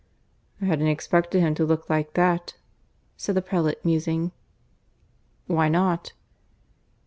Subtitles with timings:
[0.59, 2.55] "I hadn't expected him to look like that,"
[3.17, 4.31] said the prelate, musing.
[5.45, 6.13] "Why not?"